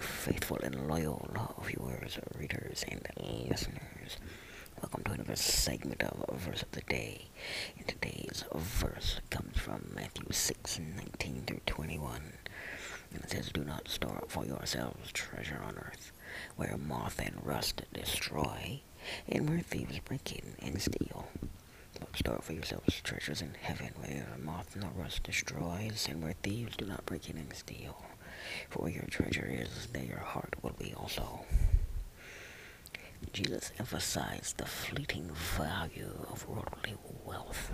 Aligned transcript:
faithful 0.00 0.58
and 0.62 0.88
loyal 0.88 1.28
viewers, 1.62 2.18
readers, 2.38 2.84
and 2.88 3.06
listeners. 3.48 4.16
Welcome 4.82 5.04
to 5.04 5.12
another 5.12 5.36
segment 5.36 6.02
of 6.02 6.38
Verse 6.38 6.62
of 6.62 6.70
the 6.72 6.82
Day. 6.82 7.26
And 7.78 7.86
today's 7.88 8.44
verse 8.54 9.20
comes 9.30 9.58
from 9.58 9.90
Matthew 9.94 10.26
6 10.30 10.78
19 10.78 11.44
through 11.46 11.60
21. 11.66 12.20
And 13.14 13.24
it 13.24 13.30
says, 13.30 13.50
Do 13.52 13.64
not 13.64 13.88
store 13.88 14.16
up 14.16 14.30
for 14.30 14.44
yourselves 14.44 15.12
treasure 15.12 15.62
on 15.66 15.78
earth, 15.78 16.12
where 16.56 16.76
moth 16.76 17.18
and 17.18 17.36
rust 17.44 17.82
destroy, 17.92 18.80
and 19.28 19.48
where 19.48 19.60
thieves 19.60 19.98
break 20.00 20.32
in 20.32 20.56
and 20.60 20.80
steal. 20.80 21.28
But 21.98 22.16
store 22.16 22.36
up 22.36 22.44
for 22.44 22.52
yourselves 22.52 23.00
treasures 23.02 23.40
in 23.40 23.54
heaven, 23.60 23.90
where 24.00 24.26
moth 24.38 24.76
nor 24.76 24.90
rust 24.94 25.22
destroys, 25.22 26.06
and 26.10 26.22
where 26.22 26.34
thieves 26.42 26.76
do 26.76 26.84
not 26.84 27.06
break 27.06 27.30
in 27.30 27.38
and 27.38 27.54
steal. 27.54 27.96
For 28.70 28.88
your 28.88 29.04
treasure 29.10 29.48
is, 29.50 29.88
there 29.92 30.04
your 30.04 30.18
heart 30.18 30.54
will 30.62 30.74
be 30.78 30.94
also. 30.94 31.44
Jesus 33.32 33.72
emphasized 33.78 34.56
the 34.58 34.66
fleeting 34.66 35.30
value 35.56 36.26
of 36.30 36.46
worldly 36.48 36.94
wealth. 37.24 37.72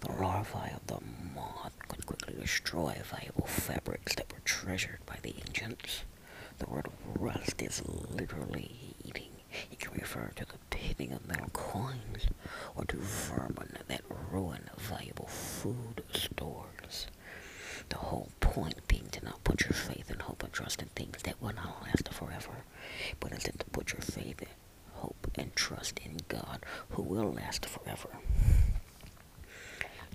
The 0.00 0.12
larvae 0.12 0.72
of 0.74 0.86
the 0.86 0.98
moth 1.34 1.72
could 1.88 2.06
quickly 2.06 2.34
destroy 2.40 2.96
valuable 3.04 3.46
fabrics 3.46 4.14
that 4.16 4.32
were 4.32 4.40
treasured 4.44 5.00
by 5.06 5.16
the 5.22 5.34
ancients. 5.46 6.02
The 6.58 6.66
word 6.66 6.88
rust 7.18 7.62
is 7.62 7.82
literally 7.86 8.94
eating. 9.04 9.30
It 9.70 9.78
can 9.80 9.92
refer 9.94 10.30
to 10.36 10.44
the 10.44 10.58
pitting 10.70 11.12
of 11.12 11.26
metal 11.28 11.50
coins 11.52 12.26
or 12.74 12.84
to 12.86 12.96
vermin 12.96 13.76
that 13.88 14.02
ruin 14.30 14.70
valuable 14.78 15.26
food 15.26 16.02
stores. 16.12 17.06
The 17.88 17.96
whole 17.98 18.30
point 18.52 18.86
being 18.86 19.08
to 19.10 19.24
not 19.24 19.42
put 19.44 19.62
your 19.62 19.72
faith 19.72 20.10
and 20.10 20.20
hope 20.20 20.42
and 20.42 20.52
trust 20.52 20.82
in 20.82 20.88
things 20.88 21.22
that 21.22 21.40
will 21.40 21.54
not 21.54 21.82
last 21.84 22.06
forever, 22.12 22.64
but 23.18 23.32
instead 23.32 23.58
to 23.58 23.64
put 23.66 23.94
your 23.94 24.02
faith, 24.02 24.44
hope, 24.92 25.26
and 25.36 25.56
trust 25.56 25.98
in 26.04 26.18
God 26.28 26.62
who 26.90 27.02
will 27.02 27.32
last 27.32 27.64
forever. 27.64 28.10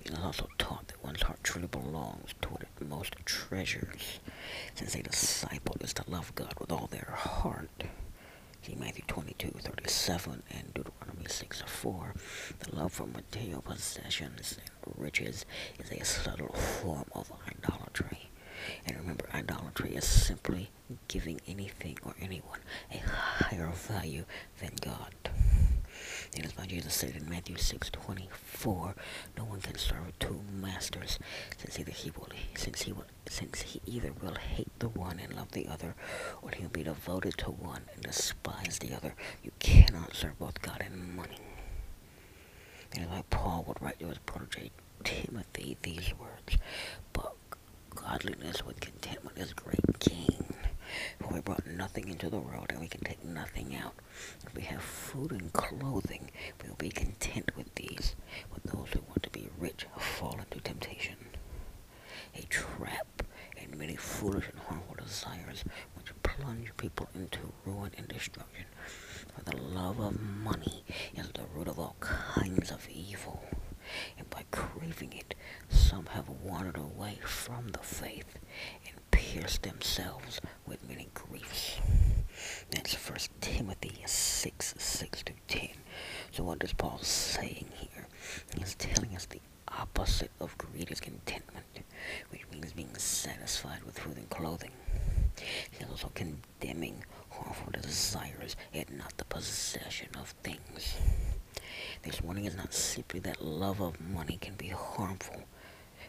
It 0.05 0.11
is 0.11 0.19
also 0.19 0.47
taught 0.59 0.87
that 0.87 1.03
one's 1.03 1.23
heart 1.23 1.43
truly 1.43 1.67
belongs 1.67 2.35
to 2.43 2.49
what 2.49 2.61
it 2.61 2.67
most 2.87 3.15
treasures, 3.25 4.19
since 4.75 4.93
a 4.93 5.01
disciple 5.01 5.75
is 5.81 5.93
to 5.95 6.03
love 6.07 6.33
God 6.35 6.53
with 6.59 6.71
all 6.71 6.87
their 6.91 7.11
heart. 7.15 7.83
See 8.61 8.75
Matthew 8.75 9.03
22, 9.07 9.49
37 9.61 10.43
and 10.51 10.73
Deuteronomy 10.75 11.25
6, 11.27 11.63
4. 11.65 12.13
The 12.59 12.75
love 12.75 12.93
for 12.93 13.07
material 13.07 13.61
possessions 13.61 14.57
and 14.85 14.95
riches 14.95 15.45
is 15.79 15.91
a 15.91 16.05
subtle 16.05 16.53
form 16.53 17.05
of 17.13 17.31
idolatry. 17.47 18.26
And 18.85 18.97
remember, 18.97 19.25
idolatry 19.33 19.95
is 19.95 20.05
simply 20.05 20.69
giving 21.07 21.41
anything 21.47 21.97
or 22.03 22.15
anyone 22.19 22.59
a 22.91 22.97
higher 22.97 23.69
value 23.69 24.25
than 24.59 24.71
God. 24.81 25.13
It 26.35 26.45
is 26.45 26.55
why 26.55 26.65
Jesus 26.65 26.93
said 26.93 27.15
in 27.15 27.29
Matthew 27.29 27.55
6:24, 27.57 28.95
"No 29.37 29.45
one 29.45 29.61
can 29.61 29.77
serve 29.77 30.17
two 30.19 30.43
masters, 30.51 31.17
since 31.57 31.79
either 31.79 31.91
he 31.91 32.11
will, 32.11 32.29
since 32.55 32.83
he 32.83 32.91
will, 32.91 33.07
since 33.27 33.61
he 33.61 33.81
either 33.85 34.11
will 34.11 34.35
hate 34.35 34.77
the 34.79 34.89
one 34.89 35.19
and 35.19 35.33
love 35.35 35.51
the 35.53 35.67
other, 35.67 35.95
or 36.41 36.51
he 36.51 36.63
will 36.63 36.69
be 36.69 36.83
devoted 36.83 37.37
to 37.39 37.51
one 37.51 37.85
and 37.93 38.03
despise 38.03 38.79
the 38.79 38.93
other. 38.93 39.15
You 39.41 39.51
cannot 39.59 40.15
serve 40.15 40.37
both 40.37 40.61
God 40.61 40.81
and 40.81 41.15
money." 41.15 41.39
It 42.93 43.01
is 43.01 43.07
why 43.07 43.23
Paul 43.29 43.63
would 43.67 43.81
write 43.81 43.99
to 43.99 44.07
his 44.07 44.19
protege 44.19 44.71
Timothy 45.03 45.77
these 45.81 46.13
words, 46.13 46.57
"But 47.13 47.35
godliness 48.01 48.63
with 48.63 48.79
contentment 48.79 49.37
is 49.37 49.53
great 49.53 49.99
gain." 49.99 50.55
For 51.19 51.33
we 51.33 51.41
brought 51.41 51.65
nothing 51.67 52.07
into 52.07 52.29
the 52.29 52.39
world, 52.39 52.67
and 52.69 52.79
we 52.79 52.87
can 52.87 53.01
take 53.01 53.23
nothing 53.23 53.75
out. 53.75 53.95
If 54.45 54.53
we 54.55 54.61
have 54.63 54.81
food 54.81 55.31
and 55.31 55.51
clothing, 55.51 56.31
we 56.61 56.69
will 56.69 56.77
be 56.77 56.89
content 56.89 57.51
with 57.55 57.73
these. 57.75 58.15
But 58.51 58.63
those 58.63 58.89
who 58.93 59.01
want 59.01 59.23
to 59.23 59.29
be 59.29 59.49
rich 59.57 59.85
fall 59.97 60.39
into 60.39 60.59
temptation, 60.61 61.17
a 62.33 62.43
trap, 62.43 63.23
and 63.57 63.77
many 63.77 63.95
foolish 63.95 64.47
and 64.47 64.59
harmful 64.59 64.95
desires 64.95 65.63
which 65.95 66.13
plunge 66.23 66.71
people 66.77 67.09
into 67.13 67.53
ruin 67.65 67.91
and 67.97 68.07
destruction. 68.07 68.65
For 69.35 69.41
the 69.43 69.57
love 69.57 69.99
of 69.99 70.19
money 70.21 70.83
is 71.13 71.29
the 71.29 71.45
root 71.53 71.67
of 71.67 71.79
all 71.79 71.95
kinds 71.99 72.71
of 72.71 72.87
evil. 72.89 73.43
And 74.17 74.29
by 74.29 74.45
craving 74.51 75.13
it, 75.13 75.33
some 75.69 76.07
have 76.07 76.27
wandered 76.29 76.77
away 76.77 77.19
from 77.23 77.69
the 77.69 77.79
faith 77.79 78.37
and 78.85 79.11
pierced 79.11 79.63
themselves 79.63 80.41
with 80.65 80.87
many 80.87 81.09
griefs. 81.13 81.77
That's 82.69 82.93
First 82.93 83.31
Timothy 83.39 84.03
6, 84.05 84.75
6 84.77 85.23
to 85.23 85.33
10. 85.47 85.69
So 86.31 86.43
what 86.43 86.63
is 86.63 86.73
Saying 87.01 87.67
here? 87.75 88.07
Telling 88.77 89.15
us 89.15 89.25
the 89.25 89.41
opposite 89.67 90.31
of 90.39 90.57
greed 90.57 90.91
is 90.91 90.99
contentment, 90.99 91.65
which 92.29 92.43
means 92.51 92.73
being 92.73 92.95
satisfied 92.95 93.83
with 93.83 93.97
food 93.99 94.17
and 94.17 94.29
clothing. 94.29 94.71
He's 95.71 95.87
also 95.89 96.11
condemning 96.13 97.03
harmful 97.29 97.71
desires 97.71 98.55
and 98.73 98.85
not 98.97 99.17
the 99.17 99.25
possession 99.25 100.09
of 100.19 100.29
things. 100.43 100.97
This 102.03 102.21
warning 102.21 102.45
is 102.45 102.55
not 102.55 102.73
simply 102.73 103.19
that 103.21 103.43
love 103.43 103.81
of 103.81 103.99
money 103.99 104.37
can 104.41 104.55
be 104.55 104.69
harmful, 104.69 105.43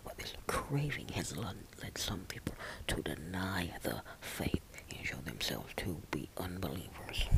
but 0.05 0.17
this 0.19 0.35
craving 0.47 1.09
has 1.09 1.37
led 1.37 1.57
some 1.97 2.21
people 2.29 2.55
to 2.89 3.03
deny 3.03 3.73
the 3.83 4.03
faith 4.21 4.63
and 4.91 5.07
show 5.07 5.19
themselves 5.25 5.73
to 5.77 6.01
be 6.11 6.29
unbelievers. 6.37 7.29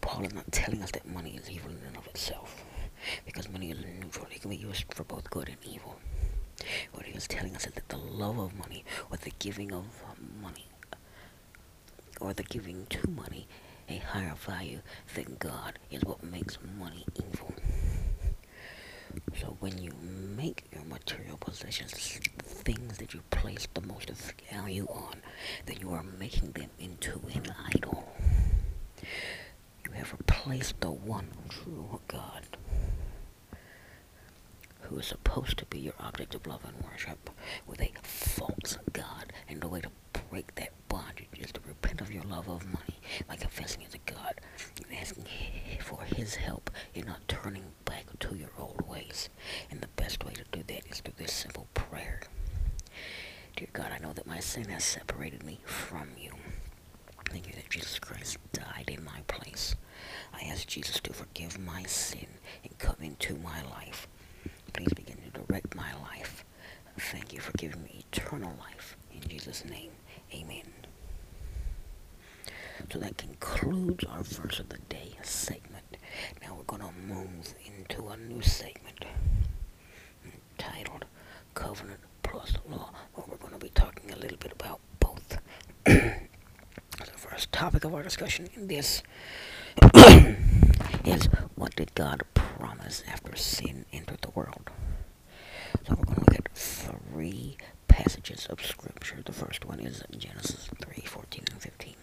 Paul 0.00 0.24
is 0.24 0.34
not 0.34 0.50
telling 0.52 0.82
us 0.82 0.90
that 0.92 1.06
money 1.06 1.36
is 1.36 1.50
evil 1.50 1.70
in 1.70 1.78
and 1.86 1.96
of 1.96 2.06
itself, 2.06 2.64
because 3.24 3.48
money 3.50 3.70
is 3.70 3.78
neutral. 4.00 4.26
It 4.30 4.40
can 4.40 4.50
be 4.50 4.56
used 4.56 4.84
for 4.92 5.04
both 5.04 5.30
good 5.30 5.48
and 5.48 5.58
evil. 5.64 5.96
What 6.92 7.06
he 7.06 7.16
is 7.16 7.26
telling 7.28 7.54
us 7.54 7.66
is 7.66 7.72
that 7.74 7.88
the 7.88 7.98
love 7.98 8.38
of 8.38 8.54
money, 8.56 8.84
or 9.10 9.16
the 9.16 9.32
giving 9.38 9.72
of 9.72 9.84
uh, 10.08 10.14
money, 10.42 10.66
or 12.20 12.32
the 12.32 12.44
giving 12.44 12.86
to 12.86 13.10
money 13.10 13.46
a 13.88 13.96
higher 13.98 14.34
value 14.34 14.80
than 15.14 15.36
God 15.38 15.78
is 15.90 16.02
what 16.04 16.22
makes 16.22 16.58
money 16.78 17.04
evil. 17.16 17.52
So 19.40 19.56
when 19.60 19.78
you 19.78 19.92
make 20.36 20.64
your 20.72 20.84
material 20.84 21.36
possessions 21.36 21.92
things 22.42 22.98
that 22.98 23.14
you 23.14 23.20
place 23.30 23.68
the 23.74 23.82
most 23.82 24.10
value 24.50 24.86
on, 24.86 25.16
then 25.66 25.76
you 25.80 25.90
are 25.90 26.02
making 26.18 26.52
them 26.52 26.70
into 26.78 27.20
an 27.34 27.54
idol. 27.74 28.08
You 29.94 30.00
have 30.00 30.12
replaced 30.12 30.80
the 30.80 30.90
one 30.90 31.28
true 31.48 32.00
God, 32.08 32.42
who 34.82 34.98
is 34.98 35.06
supposed 35.06 35.56
to 35.58 35.66
be 35.66 35.78
your 35.78 35.94
object 36.00 36.34
of 36.34 36.46
love 36.48 36.64
and 36.64 36.74
worship, 36.84 37.30
with 37.66 37.80
a 37.80 37.92
false 38.02 38.76
God. 38.92 39.32
And 39.48 39.60
the 39.60 39.68
way 39.68 39.80
to 39.82 39.90
break 40.30 40.54
that 40.56 40.72
bondage 40.88 41.28
is 41.38 41.52
to 41.52 41.60
repent 41.66 42.00
of 42.00 42.10
your 42.12 42.24
love 42.24 42.48
of 42.48 42.66
money 42.66 42.98
by 43.28 43.36
confessing 43.36 43.82
it 43.82 43.92
to 43.92 44.12
God 44.12 44.40
and 44.76 44.98
asking 44.98 45.26
for 45.80 46.02
His 46.02 46.34
help 46.34 46.70
in 46.94 47.06
not 47.06 47.28
turning 47.28 47.64
back 47.84 48.06
to 48.18 48.34
your 48.34 48.50
old 48.58 48.82
ways. 48.88 49.28
And 49.70 49.80
the 49.80 49.88
best 49.96 50.24
way 50.24 50.32
to 50.32 50.44
do 50.50 50.64
that 50.66 50.86
is 50.90 51.00
through 51.00 51.14
this 51.18 51.32
simple 51.32 51.68
prayer. 51.74 52.20
Dear 53.56 53.68
God, 53.72 53.92
I 53.94 53.98
know 53.98 54.12
that 54.12 54.26
my 54.26 54.40
sin 54.40 54.68
has 54.70 54.84
separated 54.84 55.44
me 55.44 55.60
from 55.64 56.08
you. 56.18 56.32
Thank 57.34 57.48
you 57.48 57.54
that 57.54 57.68
Jesus 57.68 57.98
Christ 57.98 58.38
died 58.52 58.88
in 58.96 59.04
my 59.04 59.22
place. 59.26 59.74
I 60.32 60.44
ask 60.44 60.68
Jesus 60.68 61.00
to 61.00 61.12
forgive 61.12 61.58
my 61.58 61.82
sin 61.82 62.28
and 62.62 62.78
come 62.78 62.94
into 63.00 63.34
my 63.34 63.60
life. 63.72 64.06
Please 64.72 64.92
begin 64.94 65.16
to 65.16 65.40
direct 65.40 65.74
my 65.74 65.92
life. 66.00 66.44
Thank 66.96 67.32
you 67.32 67.40
for 67.40 67.50
giving 67.58 67.82
me 67.82 68.04
eternal 68.12 68.54
life. 68.60 68.96
In 69.12 69.28
Jesus' 69.28 69.64
name, 69.64 69.90
amen. 70.32 70.62
So 72.92 73.00
that 73.00 73.16
concludes 73.16 74.04
our 74.04 74.22
verse 74.22 74.60
of 74.60 74.68
the 74.68 74.78
day 74.88 75.16
segment. 75.24 75.96
Now 76.40 76.54
we're 76.54 76.62
going 76.62 76.82
to 76.82 77.12
move 77.12 77.52
into 77.66 78.10
a 78.10 78.16
new 78.16 78.42
segment 78.42 79.06
titled 80.56 81.04
Covenant 81.54 81.98
Plus 82.22 82.52
Law, 82.70 82.92
where 83.14 83.26
we're 83.28 83.38
going 83.38 83.54
to 83.54 83.58
be 83.58 83.70
talking 83.70 84.12
a 84.12 84.16
little 84.16 84.38
bit 84.38 84.52
about 84.52 84.78
both. 85.00 85.38
topic 87.64 87.84
of 87.84 87.94
our 87.94 88.02
discussion 88.02 88.46
in 88.56 88.66
this 88.66 89.02
is 91.06 91.24
what 91.54 91.74
did 91.76 91.94
God 91.94 92.22
promise 92.34 93.02
after 93.10 93.34
sin 93.36 93.86
entered 93.90 94.20
the 94.20 94.28
world? 94.32 94.68
So 95.86 95.94
we're 95.96 96.04
going 96.04 96.16
to 96.16 96.20
look 96.20 96.34
at 96.34 96.54
three 96.54 97.56
passages 97.88 98.44
of 98.50 98.60
Scripture. 98.62 99.22
The 99.24 99.32
first 99.32 99.64
one 99.64 99.80
is 99.80 100.02
Genesis 100.14 100.68
3 100.78 101.04
14 101.06 101.44
and 101.52 101.62
15. 101.62 101.94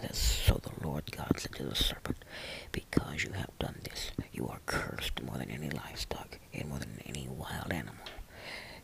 Says, 0.00 0.16
So 0.16 0.60
the 0.62 0.86
Lord 0.86 1.10
God 1.10 1.32
said 1.40 1.56
to 1.56 1.64
the 1.64 1.74
serpent, 1.74 2.24
Because 2.70 3.24
you 3.24 3.32
have 3.32 3.58
done 3.58 3.80
this, 3.82 4.12
you 4.32 4.46
are 4.46 4.60
cursed 4.66 5.20
more 5.24 5.38
than 5.38 5.50
any 5.50 5.70
livestock 5.70 6.38
and 6.54 6.68
more 6.68 6.78
than 6.78 7.00
any 7.04 7.26
wild 7.28 7.72
animal. 7.72 8.06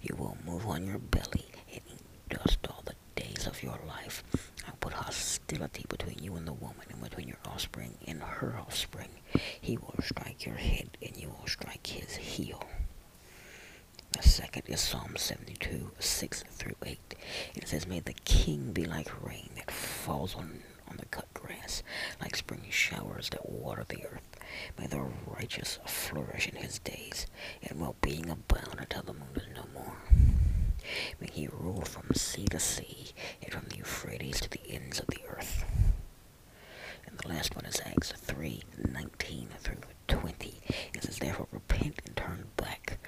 You 0.03 0.17
will 0.17 0.39
move 0.45 0.67
on 0.67 0.87
your 0.87 0.99
belly 0.99 1.47
and 1.73 1.83
eat 1.89 2.03
dust 2.31 2.59
all 2.69 2.83
the 2.85 2.95
days 3.15 3.47
of 3.47 3.63
your 3.63 3.79
life. 3.87 4.25
I 4.67 4.73
put 4.81 4.93
hostility 4.93 5.85
between 5.89 6.19
you 6.23 6.37
and 6.37 6.47
the 6.47 6.53
woman, 6.53 6.87
and 6.91 7.03
between 7.03 7.29
your 7.29 7.39
offspring 7.55 7.97
and 8.07 8.21
her 8.21 8.57
offspring. 8.61 9.11
He 9.61 9.77
will 9.77 9.95
strike 10.03 10.45
your 10.45 10.57
head, 10.57 10.99
and 11.01 11.17
you 11.17 11.29
will 11.29 11.47
strike 11.47 11.87
his 11.87 12.17
heel. 12.17 12.65
The 14.11 14.23
second 14.23 14.65
is 14.67 14.81
Psalm 14.81 15.15
72, 15.17 15.93
6 15.99 16.45
through 16.51 16.75
8. 16.85 17.15
It 17.55 17.69
says, 17.69 17.87
May 17.87 18.01
the 18.01 18.15
king 18.25 18.73
be 18.73 18.85
like 18.85 19.25
rain 19.25 19.51
that 19.55 19.71
falls 19.71 20.35
on, 20.35 20.63
on 20.89 20.97
the 20.97 21.07
cut 21.07 21.33
grass, 21.33 21.85
like 22.21 22.35
spring 22.37 22.65
showers 22.71 23.31
that 23.31 23.49
water 23.49 23.85
the 23.89 24.05
earth. 24.05 24.37
May 24.77 24.89
the 24.89 25.07
righteous 25.27 25.79
flourish 25.87 26.49
in 26.49 26.57
his 26.57 26.81
days, 26.81 27.27
and 27.63 27.81
well-being 27.81 28.31
abound 28.31 28.79
until 28.79 29.03
the 29.03 29.13
moon 29.13 29.37
is 29.37 29.47
no 29.55 29.65
more. 29.73 29.97
May 31.21 31.31
he 31.33 31.47
rule 31.49 31.83
from 31.83 32.15
sea 32.15 32.47
to 32.47 32.59
sea, 32.59 33.09
and 33.43 33.53
from 33.53 33.67
the 33.69 33.77
Euphrates 33.77 34.41
to 34.41 34.51
the 34.51 34.61
ends 34.69 34.99
of 35.01 35.07
the 35.07 35.21
earth. 35.29 35.65
Last 37.35 37.57
one 37.57 37.65
is 37.65 37.81
Acts 37.85 38.13
3, 38.13 38.63
19 38.93 39.49
through 39.59 39.79
20. 40.07 40.61
It 40.95 41.03
says, 41.03 41.19
Therefore 41.19 41.49
repent 41.51 42.01
and 42.07 42.17
turn 42.17 42.45
back, 42.57 42.99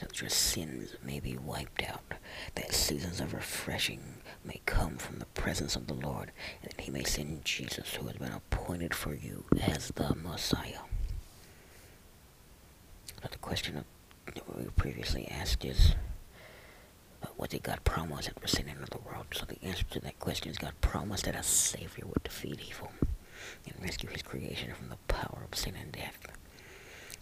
that 0.00 0.20
your 0.20 0.30
sins 0.30 0.96
may 1.04 1.20
be 1.20 1.38
wiped 1.38 1.84
out, 1.84 2.14
that 2.56 2.74
seasons 2.74 3.20
of 3.20 3.32
refreshing 3.32 4.00
may 4.44 4.60
come 4.66 4.96
from 4.96 5.20
the 5.20 5.26
presence 5.26 5.76
of 5.76 5.86
the 5.86 5.94
Lord, 5.94 6.32
and 6.60 6.72
that 6.72 6.80
he 6.80 6.90
may 6.90 7.04
send 7.04 7.44
Jesus, 7.44 7.94
who 7.94 8.08
has 8.08 8.16
been 8.16 8.32
appointed 8.32 8.94
for 8.96 9.14
you 9.14 9.44
as 9.68 9.92
the 9.94 10.12
Messiah. 10.16 10.80
But 13.22 13.30
the 13.30 13.38
question 13.38 13.84
that 14.26 14.56
we 14.58 14.64
previously 14.70 15.28
asked 15.28 15.64
is, 15.64 15.94
uh, 17.22 17.28
what 17.36 17.50
did 17.50 17.62
God 17.62 17.84
promise 17.84 18.26
at 18.26 18.34
the 18.42 18.48
sin 18.48 18.68
of 18.82 18.90
the 18.90 18.98
world? 18.98 19.26
So 19.32 19.44
the 19.44 19.62
answer 19.64 19.84
to 19.92 20.00
that 20.00 20.18
question 20.18 20.50
is 20.50 20.58
God 20.58 20.74
promised 20.80 21.26
that 21.26 21.36
a 21.36 21.44
Savior 21.44 22.06
would 22.06 22.24
defeat 22.24 22.60
evil 22.68 22.90
and 23.66 23.82
rescue 23.82 24.08
his 24.10 24.22
creation 24.22 24.72
from 24.74 24.88
the 24.88 24.96
power 25.08 25.44
of 25.50 25.58
sin 25.58 25.74
and 25.80 25.92
death. 25.92 26.18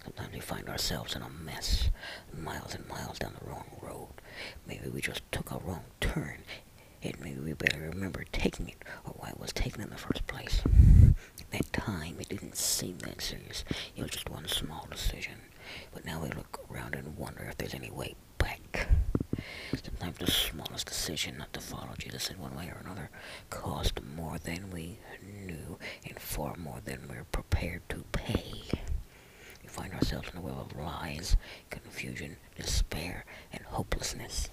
Sometimes 0.05 0.35
we 0.35 0.41
find 0.41 0.69
ourselves 0.69 1.17
in 1.17 1.23
a 1.23 1.29
mess, 1.29 1.91
miles 2.33 2.75
and 2.75 2.89
miles 2.89 3.19
down 3.19 3.35
the 3.39 3.49
wrong 3.51 3.67
road. 3.83 4.09
Maybe 4.67 4.89
we 4.89 5.01
just 5.01 5.23
took 5.33 5.51
a 5.51 5.59
wrong 5.59 5.85
turn, 6.01 6.39
and 7.03 7.19
maybe 7.21 7.41
we 7.41 7.53
better 7.55 7.81
remember 7.81 8.25
taking 8.33 8.69
it 8.69 8.83
or 9.05 9.13
why 9.17 9.31
it 9.31 9.41
was 9.41 9.53
taken 9.53 9.83
in 9.83 9.91
the 9.91 9.97
first 9.97 10.27
place. 10.27 10.63
At 11.41 11.51
that 11.51 11.73
time, 11.73 12.17
it 12.21 12.29
didn't 12.29 12.57
seem 12.57 12.99
that 12.99 13.21
serious. 13.21 13.65
It 13.97 14.03
was 14.03 14.13
just 14.13 14.31
one 14.31 14.47
small 14.49 14.87
decision. 14.91 15.35
But 15.93 16.05
now 16.05 16.23
we 16.23 16.29
look 16.31 16.61
around 16.71 16.95
and 16.95 17.17
wonder 17.17 17.45
if 17.49 17.57
there's 17.59 17.75
any 17.75 17.91
way 17.91 18.15
back. 18.39 18.89
Sometimes 19.83 20.19
the 20.19 20.31
smallest 20.31 20.87
decision 20.87 21.39
not 21.39 21.53
to 21.53 21.61
follow 21.61 21.95
Jesus 21.99 22.31
in 22.31 22.39
one 22.39 22.55
way 22.57 22.67
or 22.69 22.81
another 22.85 23.11
cost 23.51 24.01
more 24.17 24.39
than 24.39 24.71
we 24.71 24.76
far 26.37 26.55
more 26.59 26.81
than 26.85 27.01
we're 27.09 27.25
prepared 27.33 27.81
to 27.89 28.05
pay. 28.13 28.45
We 29.63 29.69
find 29.71 29.95
ourselves 29.95 30.29
in 30.31 30.39
a 30.39 30.43
web 30.43 30.59
of 30.59 30.77
lies, 30.77 31.35
confusion, 31.71 32.37
despair, 32.57 33.25
and 33.55 33.65
hopelessness. 33.65 34.51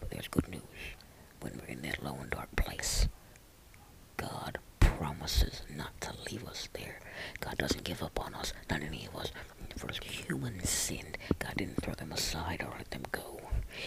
But 0.00 0.08
there's 0.08 0.28
good 0.28 0.48
news. 0.48 0.62
When 1.42 1.60
we're 1.60 1.74
in 1.74 1.82
that 1.82 2.02
low 2.02 2.16
and 2.22 2.30
dark 2.30 2.56
place, 2.56 3.06
God 4.16 4.56
promises 4.80 5.60
not 5.76 6.00
to 6.00 6.14
leave 6.30 6.46
us 6.48 6.70
there. 6.72 7.00
God 7.40 7.58
doesn't 7.58 7.84
give 7.84 8.02
up 8.02 8.18
on 8.18 8.34
us, 8.34 8.54
not 8.70 8.80
any 8.80 9.06
of 9.12 9.20
us. 9.20 9.30
For 9.76 9.88
First 9.88 10.04
humans 10.04 10.70
sinned. 10.70 11.18
God 11.38 11.52
didn't 11.58 11.82
throw 11.82 11.92
them 11.92 12.12
aside 12.12 12.62
or 12.62 12.72
let 12.78 12.90
them 12.92 13.04
go. 13.12 13.42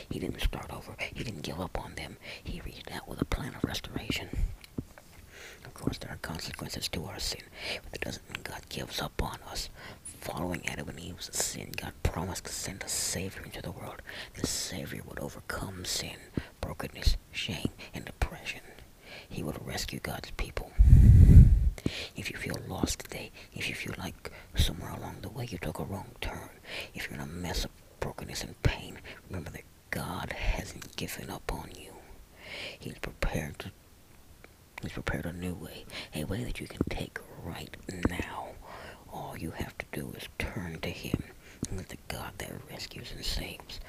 He 0.07 0.19
didn't 0.19 0.41
start 0.41 0.71
over. 0.71 0.95
He 0.99 1.23
didn't 1.23 1.41
give 1.41 1.59
up 1.59 1.83
on 1.83 1.95
them. 1.95 2.17
He 2.43 2.61
reached 2.63 2.91
out 2.91 3.07
with 3.07 3.19
a 3.23 3.25
plan 3.25 3.55
of 3.55 3.63
restoration. 3.63 4.29
Of 5.65 5.73
course, 5.73 5.97
there 5.97 6.11
consequences 6.35 6.89
to 6.89 7.05
our 7.05 7.17
sin, 7.17 7.39
but 7.81 7.93
that 7.93 8.01
doesn't 8.01 8.29
mean 8.29 8.43
God 8.43 8.59
gives 8.67 9.01
up 9.01 9.23
on 9.23 9.37
us. 9.49 9.69
Following 10.19 10.67
Adam 10.67 10.89
and 10.89 10.99
Eve's 10.99 11.33
sin, 11.33 11.71
God 11.77 11.93
promised 12.03 12.43
to 12.43 12.51
send 12.51 12.83
a 12.83 12.89
Savior 12.89 13.41
into 13.43 13.61
the 13.61 13.71
world. 13.71 14.01
The 14.33 14.45
Savior 14.45 15.01
would 15.07 15.19
overcome 15.19 15.85
sin, 15.85 16.17
brokenness, 16.59 17.15
shame, 17.31 17.69
and 17.93 18.03
depression. 18.03 18.59
He 19.29 19.43
would 19.43 19.65
rescue 19.65 20.01
God's 20.01 20.31
people. 20.31 20.73
If 22.17 22.29
you 22.29 22.35
feel 22.35 22.59
lost 22.67 22.99
today, 22.99 23.31
if 23.53 23.69
you 23.69 23.75
feel 23.75 23.95
like 23.97 24.29
somewhere 24.57 24.91
along 24.91 25.19
the 25.21 25.29
way 25.29 25.47
you 25.49 25.57
took 25.57 25.79
a 25.79 25.85
wrong 25.85 26.11
turn, 26.19 26.49
if 26.93 27.05
you're 27.05 27.15
in 27.17 27.23
a 27.23 27.31
mess 27.31 27.63
of 27.63 27.71
brokenness 28.01 28.43
and 28.43 28.61
pain, 28.61 28.97
remember 29.29 29.51
that 29.51 29.63
God 29.89 30.33
hasn't 30.33 30.97
given 30.97 31.29
up 31.29 31.53
on 31.53 31.69
you. 31.79 31.93
He's 32.77 32.97
prepared 32.99 33.57
to 33.59 33.71
Prepared 34.93 35.25
a 35.25 35.33
new 35.33 35.53
way, 35.53 35.85
a 36.13 36.23
way 36.23 36.43
that 36.45 36.61
you 36.61 36.67
can 36.67 36.81
take 36.89 37.19
right 37.43 37.75
now. 38.09 38.47
All 39.11 39.35
you 39.37 39.51
have 39.51 39.77
to 39.77 39.85
do 39.91 40.13
is 40.15 40.29
turn 40.39 40.79
to 40.81 40.89
Him, 40.89 41.21
with 41.75 41.89
the 41.89 41.97
God 42.07 42.31
that 42.37 42.53
rescues 42.71 43.11
and 43.13 43.23
saves. 43.25 43.81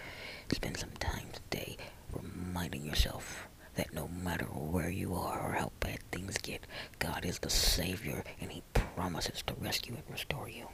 Spend 0.52 0.76
some 0.76 0.90
time 0.98 1.28
today 1.32 1.76
reminding 2.12 2.84
yourself 2.84 3.46
that 3.76 3.94
no 3.94 4.08
matter 4.08 4.46
where 4.46 4.90
you 4.90 5.14
are 5.14 5.40
or 5.40 5.52
how 5.52 5.70
bad 5.80 6.00
things 6.10 6.38
get, 6.38 6.66
God 6.98 7.24
is 7.24 7.38
the 7.38 7.50
Savior 7.50 8.24
and 8.40 8.50
He 8.50 8.62
promises 8.74 9.42
to 9.46 9.54
rescue 9.60 9.94
and 9.94 10.04
restore 10.10 10.48
you. 10.48 10.66